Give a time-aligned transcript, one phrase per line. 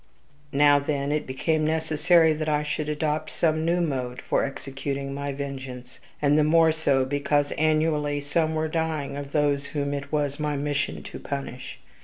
[0.51, 5.31] Now, then, it became necessary that I should adopt some new mode for executing my
[5.31, 10.39] vengeance; and the more so, because annually some were dying of those whom it was
[10.39, 11.77] my mission to punish.